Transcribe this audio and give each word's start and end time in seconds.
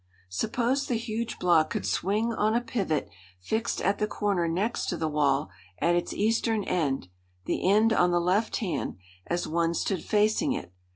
Suppose 0.29 0.87
the 0.87 0.95
huge 0.95 1.37
block 1.37 1.69
could 1.69 1.85
swing 1.85 2.33
on 2.33 2.55
a 2.55 2.61
pivot 2.61 3.07
fixed 3.39 3.79
at 3.83 3.99
the 3.99 4.07
corner 4.07 4.47
next 4.47 4.87
to 4.87 4.97
the 4.97 5.07
wall, 5.07 5.51
at 5.77 5.93
its 5.93 6.11
eastern 6.11 6.63
end 6.63 7.09
the 7.45 7.69
end 7.69 7.93
on 7.93 8.09
the 8.09 8.19
left 8.19 8.55
hand, 8.55 8.97
as 9.27 9.47
one 9.47 9.75
stood 9.75 10.03
facing 10.03 10.53
it. 10.53 10.73